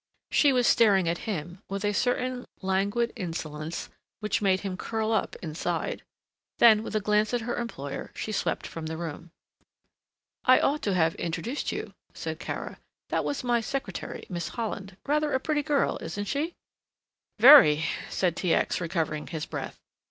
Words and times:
She 0.31 0.51
was 0.51 0.65
staring 0.65 1.07
at 1.07 1.19
him 1.29 1.61
with 1.69 1.85
a 1.85 1.93
certain 1.93 2.47
languid 2.63 3.13
insolence 3.15 3.91
which 4.19 4.41
made 4.41 4.61
him 4.61 4.75
curl 4.75 5.11
up 5.11 5.35
inside. 5.43 6.01
Then 6.57 6.81
with 6.81 6.95
a 6.95 6.99
glance 6.99 7.35
at 7.35 7.41
her 7.41 7.55
employer 7.57 8.09
she 8.15 8.31
swept 8.31 8.65
from 8.65 8.87
the 8.87 8.97
room. 8.97 9.29
"I 10.43 10.59
ought 10.59 10.81
to 10.81 10.95
have 10.95 11.13
introduced 11.17 11.71
you," 11.71 11.93
said 12.15 12.39
Kara. 12.39 12.79
"That 13.09 13.23
was 13.23 13.43
my 13.43 13.61
secretary, 13.61 14.25
Miss 14.27 14.47
Holland. 14.47 14.97
Rather 15.05 15.33
a 15.33 15.39
pretty 15.39 15.61
girl, 15.61 15.99
isn't 16.01 16.25
she?" 16.25 16.55
"Very," 17.37 17.85
said 18.09 18.35
T. 18.35 18.55
X., 18.55 18.81
recovering 18.81 19.27
his 19.27 19.45
breath. 19.45 19.79